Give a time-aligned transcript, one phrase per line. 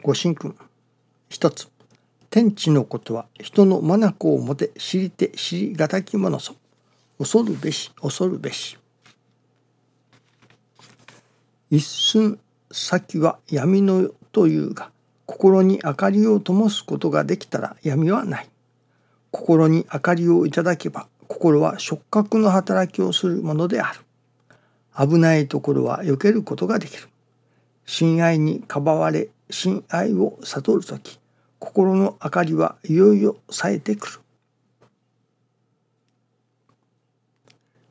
[0.00, 0.54] ご神君。
[1.28, 1.68] 一つ。
[2.30, 6.54] 天地のことは人の眼をもて知りて知りがたきものぞ。
[7.18, 8.78] 恐るべし恐るべし。
[11.68, 12.38] 一寸
[12.70, 14.92] 先は闇の世というが
[15.26, 18.48] 心に明かりを灯すことができたら闇はない。
[19.32, 24.00] 心に明かりをいただけば心は触覚の働きをするものである。
[24.96, 27.08] 危ないところは避けることができる。
[27.84, 31.18] 親愛にかばわれ親愛を悟る時
[31.58, 34.20] 心の明かりはいよいよ冴えてくる。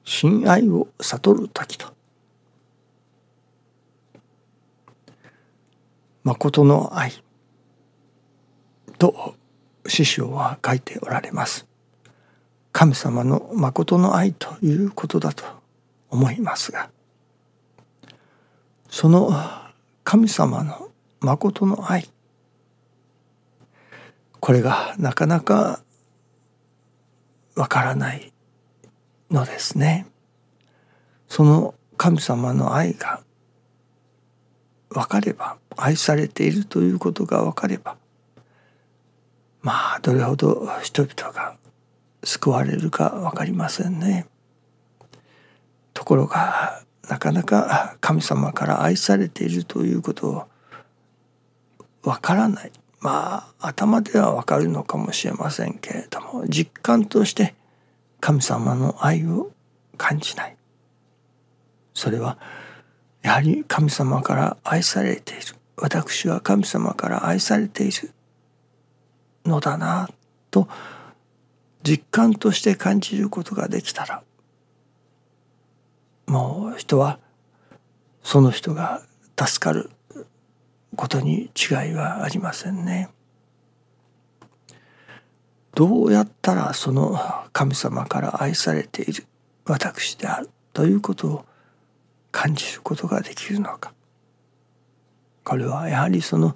[0.04, 1.94] 親愛を悟る時と。
[6.24, 7.12] 誠の愛。
[8.98, 9.36] と
[9.86, 11.68] 師匠は書いておられます。
[12.78, 15.44] 神様の誠の愛ということだと
[16.12, 16.92] 思いますが
[18.88, 19.32] その
[20.04, 20.87] 神様の
[21.20, 22.10] 誠の愛
[24.40, 25.82] これがなかなか
[27.56, 28.32] わからない
[29.32, 30.06] のですね。
[31.28, 33.22] その神様の愛が
[34.90, 37.98] 分かれば愛されているということが分かれば
[39.62, 41.58] まあどれほど人々が
[42.24, 44.28] 救われるか分かりませんね。
[45.94, 50.44] ところがなかなか神様から愛されているということを
[52.08, 52.72] 分からない。
[53.00, 57.54] まあ頭では分かるのかもしれませんけれども実感として
[58.20, 59.52] 神様の愛を
[59.98, 60.56] 感じない。
[61.94, 62.38] それは
[63.22, 65.42] やはり神様から愛されている。
[65.76, 68.12] 私は神様から愛されている
[69.46, 70.10] のだな
[70.50, 70.68] と
[71.84, 74.24] 実感として感じることができたら
[76.26, 77.20] もう人は
[78.24, 79.04] その人が
[79.40, 79.92] 助かる。
[80.98, 83.10] ことに違いはありませんね。
[85.76, 87.20] どうやったらその
[87.54, 89.26] 神様から愛されている
[89.66, 91.46] 私であるということを
[92.32, 93.94] 感じることができるのか
[95.44, 96.56] これはやはりその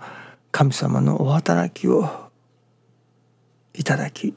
[0.51, 2.09] 神様のお働きを
[3.75, 4.33] いただき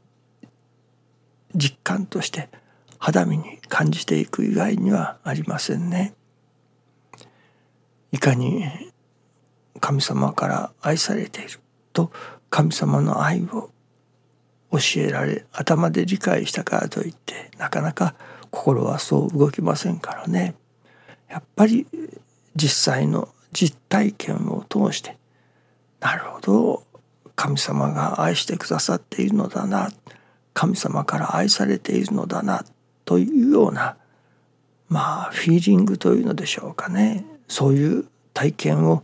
[1.56, 2.50] 実感として
[2.98, 6.15] 肌身に感じていく以外にはありませんね。
[8.12, 8.65] いかに
[9.80, 11.60] 神様から愛されている
[11.92, 12.10] と
[12.50, 13.70] 神様の愛を
[14.70, 18.14] 教えられ頭で理解したからといってなかなか
[18.50, 20.54] 心はそう動きませんからね。
[21.28, 21.86] やっぱり
[22.54, 25.16] 実際の実体験を通して
[26.00, 26.84] なるほど。
[27.36, 29.91] 神様が愛してくださっているのだな。
[30.52, 32.64] 神様から愛されているのだな。
[33.04, 33.96] というような
[34.88, 37.24] まあフィーリングというのでしょうかね。
[37.48, 39.02] そういう体験を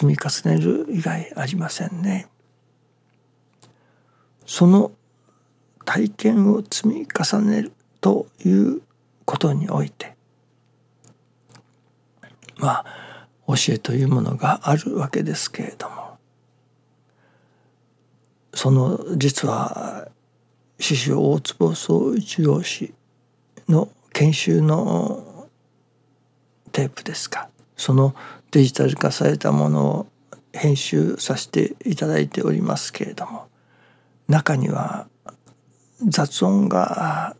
[0.00, 2.26] 積み重ねる以外ありませんね。
[4.46, 4.92] その
[5.84, 8.80] 体験を積み重ねるという
[9.26, 10.16] ことにおいて
[12.56, 16.16] まあ教えというものがあるわけですけれども
[18.54, 20.08] その実は
[20.78, 22.94] 師匠大坪総一郎氏
[23.68, 25.46] の研修の
[26.72, 28.14] テープですかその
[28.50, 30.06] デジタル化されたものを
[30.52, 33.48] 編集させていただいておりますけれども
[34.28, 35.06] 中には
[36.06, 37.36] 雑音が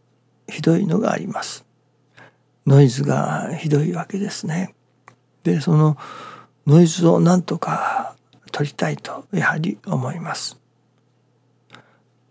[0.49, 1.65] ひどいのがあります。
[2.67, 4.75] ノイズがひどいわけですね。
[5.45, 5.97] でその
[6.67, 8.17] ノイズをなんとか
[8.53, 10.59] 取りたいとやはり思います。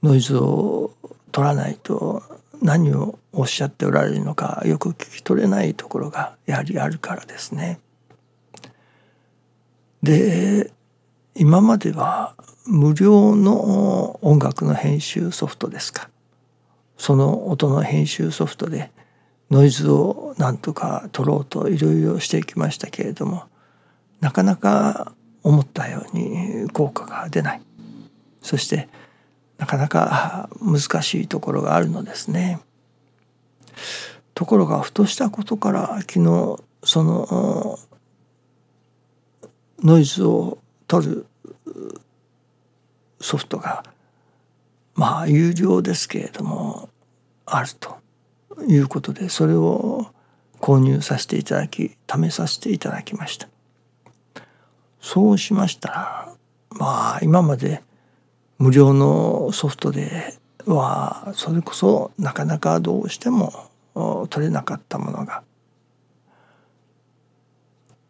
[0.03, 0.91] ノイズを
[1.31, 2.21] 取らないと
[2.61, 7.79] 何をおっしゃっておられるのかよく聞き取れないところがやはりあるからですね。
[10.03, 10.71] で
[11.35, 16.09] 今までは無料の音楽の編集ソフトですか
[16.97, 18.91] その音の編集ソフトで
[19.49, 23.45] ノイズをなんとか取ろうといろいろしてきましたけれども
[24.19, 25.13] なかなか
[25.43, 27.61] 思ったように効果が出ない
[28.41, 28.89] そして
[29.57, 32.61] なかなか難しいところがあるのですね。
[34.33, 37.77] ところがふとしたことから昨日その
[39.83, 41.25] ノイズを取る
[43.21, 43.83] ソフトが
[44.95, 46.89] まあ有料ですけれども
[47.45, 47.97] あると
[48.67, 50.07] いうことでそれを
[50.59, 53.47] 購入させていただき試させていただきました。
[55.01, 56.33] そうしましたら
[56.71, 57.81] まあ今まで
[58.57, 63.69] 無料のソフトではそれこそなかなかどうしても
[64.29, 65.43] 取れなかったものが。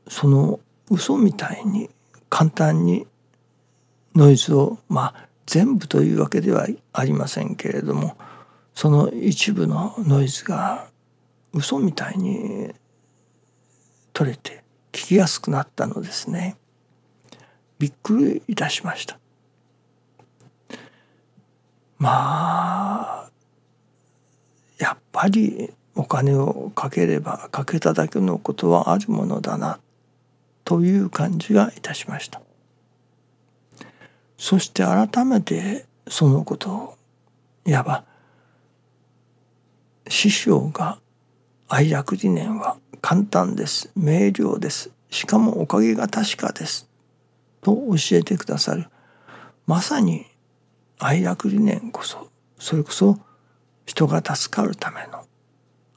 [0.08, 1.90] その嘘みたいに
[2.30, 3.08] 簡単に
[4.16, 8.18] ノイズをまあ全部というわけではありませんけれども
[8.74, 10.88] その一部のノイズが
[11.54, 12.72] 嘘みたいに
[14.14, 16.58] 取れて聞きやすくなったのですね。
[17.78, 19.18] びっくりいたしました。
[21.98, 23.30] まあ
[24.78, 29.80] やっぱりお金をかければかけただけのことはあるものだな
[30.70, 32.44] という感じがいたしました。
[34.38, 36.98] そして改めてそのことを
[37.66, 38.04] いわば
[40.08, 41.00] 師匠が
[41.68, 43.90] 愛楽理念は簡単です。
[43.96, 44.92] 明瞭です。
[45.10, 46.88] しかもおかげが確かです。
[47.62, 48.86] と教えてくださる。
[49.66, 50.28] まさに
[51.00, 52.30] 愛楽理念こそ
[52.60, 53.18] それこそ
[53.88, 55.26] 人が助かるための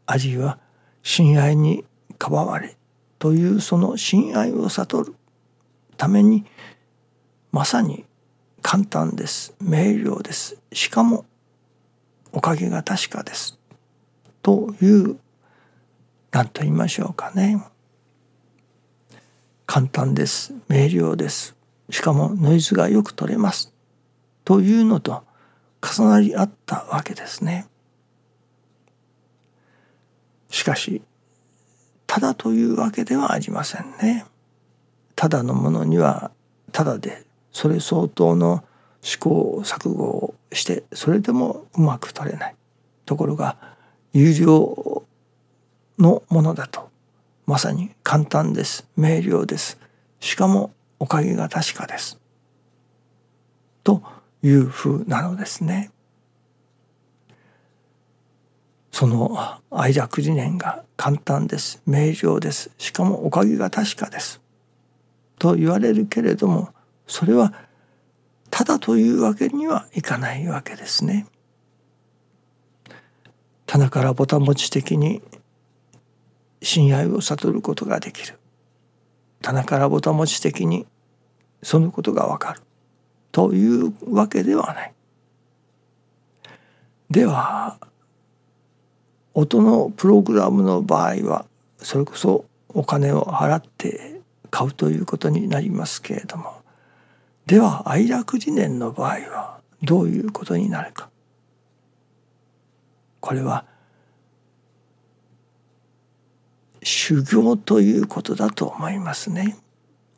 [0.07, 0.59] あるいは
[1.03, 1.85] 親愛に
[2.17, 2.79] かばわれ
[3.23, 5.15] というその親愛を悟る
[5.97, 6.45] ために
[7.53, 8.05] まさに
[8.63, 9.55] 簡単です。
[9.61, 10.61] 明瞭です。
[10.73, 11.25] しかも
[12.33, 13.61] おかげが確かです。
[14.43, 15.21] という
[16.33, 17.65] 何と言いましょうかね。
[19.67, 20.53] 簡単です。
[20.69, 21.55] 明瞭です。
[21.91, 23.73] しかもノイズがよく取れます。
[24.45, 25.23] というのと
[25.81, 27.69] 重なり合ったわけですね。
[30.51, 31.03] しかし
[32.12, 34.26] ただというわけではありませんね。
[35.17, 36.31] ただのものには
[36.70, 38.62] ただでそれ相当の
[39.00, 42.55] 試行錯誤をしてそれでもうまく取れない。
[43.06, 43.56] ところが
[44.12, 45.05] 有料
[45.99, 46.91] のものだと。
[47.47, 48.87] まさに簡単です。
[48.94, 49.79] 明瞭です。
[50.20, 52.19] しかもおかげが確かです。
[53.85, 54.03] と
[54.43, 55.91] いうふうなのですね。
[59.02, 59.37] その
[59.72, 61.82] 愛着理念が簡単です。
[61.87, 62.70] 明瞭です。
[62.78, 64.40] しかもおかげが確かです。
[65.40, 66.69] と言われるけれども
[67.08, 67.52] それは
[68.49, 71.26] ただというわけにはいかないわけですね。
[73.66, 75.20] 棚からぼたもち的に
[76.62, 78.38] 親愛を悟ることができる。
[79.40, 80.87] 棚からぼたもち的に
[81.60, 82.60] そのことがわかる。
[83.32, 84.94] というわけではない。
[87.10, 87.81] では
[89.34, 91.46] 音のプログラムの場合は
[91.79, 94.20] それこそお金を払って
[94.50, 96.62] 買うということになりますけれども
[97.46, 101.08] では愛楽理念の場合はどういうことになるか
[103.20, 103.64] これは
[106.82, 109.56] 修行ということだと思いますね。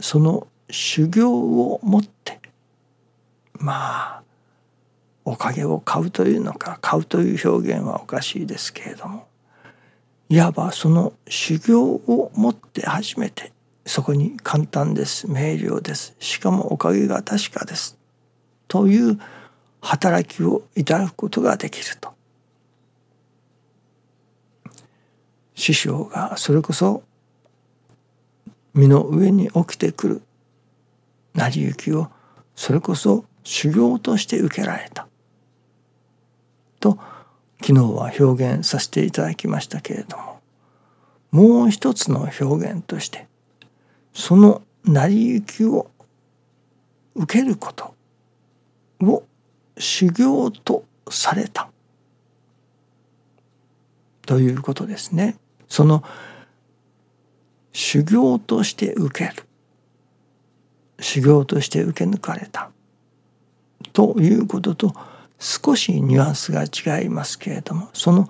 [0.01, 2.41] その修行をもって
[3.59, 4.23] まあ
[5.25, 9.27] おかげを買うというのか買うという表現はおかしいですけれども
[10.29, 13.53] いわばその修行をもって初めて
[13.87, 17.99] そこに簡単です明瞭ですしかもおかげが確かです
[18.69, 19.19] という
[19.81, 22.15] 働きをいただくことができると。
[25.55, 27.03] 師匠がそれこそ
[28.73, 30.23] 身の上に起きてくる
[31.35, 32.11] 成り行きを
[32.57, 35.07] それこそ修行として受けられた。
[36.85, 36.99] と
[37.63, 40.41] 昨日は表現させていただきましたけれども
[41.33, 43.27] もう一つの表現として
[44.13, 45.91] その成り行きを
[47.15, 47.95] 受けること
[49.01, 49.25] を
[49.79, 51.69] 修行とされた。
[54.27, 55.37] ということですね。
[55.69, 56.05] その
[57.73, 59.43] 修行として受ける。
[61.01, 62.71] 修行として受け抜かれた。
[63.93, 64.95] ということと
[65.39, 68.29] 少しニュアンスが違いますけれどもその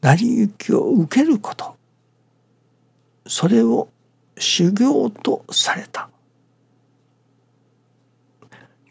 [0.00, 1.76] 成り行きを受けること
[3.26, 3.88] それを
[4.38, 6.08] 修行とされた。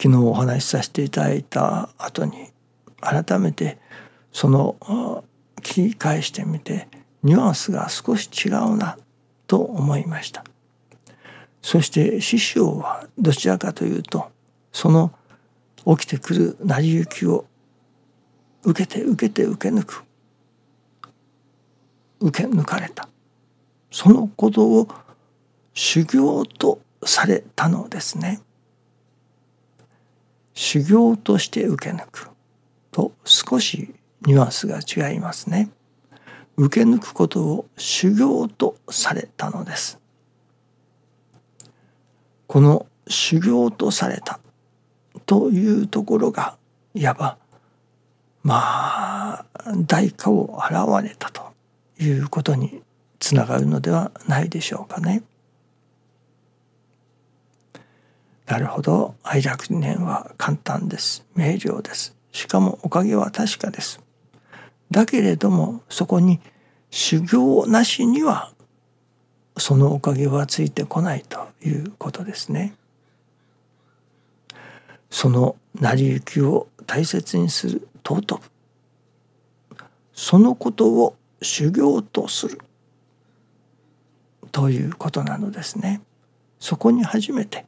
[0.01, 2.49] 昨日お話しさせていただいた後に
[3.01, 3.77] 改めて
[4.31, 4.75] その
[5.57, 6.87] 聞き返してみて
[7.21, 8.97] ニュアンスが少し違うな
[9.45, 10.43] と思いました。
[11.61, 14.31] そして師匠はどちらかというと
[14.71, 15.11] その
[15.85, 17.45] 起きてくる成り行きを
[18.63, 20.03] 受けて受けて受け抜く
[22.19, 23.09] 受け抜かれた
[23.89, 24.87] そのことを
[25.73, 28.41] 修行とされたのですね。
[30.53, 32.29] 修行として受け抜く
[32.91, 33.93] と少し
[34.25, 35.69] ニュアンスが違いますね。
[36.57, 39.99] 受け抜くことを修行とされたのです。
[42.47, 44.39] この修行とされた
[45.25, 46.57] というところが
[46.93, 47.37] いわば
[48.43, 49.45] まあ
[49.85, 51.53] 代価を払われたと
[51.99, 52.81] いうことに
[53.19, 55.23] つながるのではないでしょうかね。
[58.47, 64.01] なるほど愛楽念は簡単です明瞭ですしかもおかげは確かです
[64.89, 66.41] だけれどもそこに
[66.89, 68.51] 修行なしには
[69.57, 72.73] そのおかげはついてこないということですね。
[75.11, 78.41] その成り行きを大切にする尊ぶ
[80.13, 82.59] そのことを修行とする
[84.51, 86.01] ということなのですね。
[86.59, 87.65] そこに初めて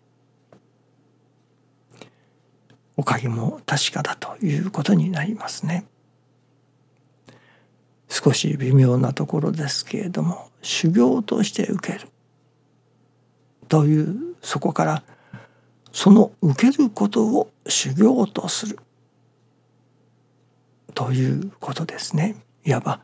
[2.95, 5.85] おかげも確かだということになりますね。
[8.07, 12.07] 少し微妙なところですけれども修行として受ける
[13.67, 15.03] というそこから
[15.93, 18.79] その受けることを修行とする
[20.93, 22.35] ということですね。
[22.65, 22.99] いわば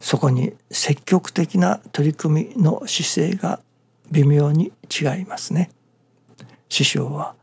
[0.00, 3.60] そこに積極的な取り組みの姿勢が
[4.10, 5.70] 微妙に違いますね。
[6.68, 7.34] 師匠は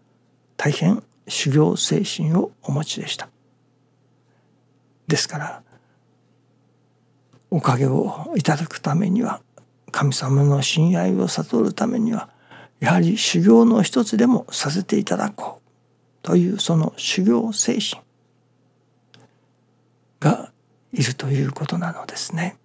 [0.58, 3.30] 大変修行精神をお持ちでした。
[5.08, 5.64] ですから
[7.52, 9.42] おかげをいただくためには
[9.92, 12.30] 神様の親愛を悟るためには
[12.80, 15.70] やはり修行の一つでもさせていただこう
[16.22, 18.02] というその修行精神
[20.20, 20.52] が
[20.94, 22.58] いるということなのですね。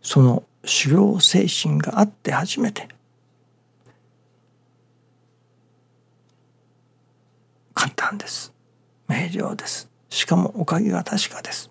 [0.00, 2.88] その修行精神があって初めて
[7.72, 8.52] 簡単です
[9.08, 11.70] 明瞭ですしかもおかげが確かです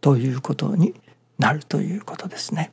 [0.00, 0.94] ということに
[1.38, 2.72] なるということですね。